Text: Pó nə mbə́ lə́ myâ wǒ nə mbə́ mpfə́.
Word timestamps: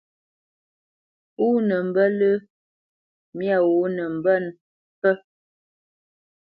Pó 1.35 1.45
nə 1.67 1.75
mbə́ 1.87 2.07
lə́ 2.19 2.33
myâ 3.37 3.57
wǒ 3.67 3.81
nə 3.95 4.03
mbə́ 4.17 4.35
mpfə́. 4.45 5.13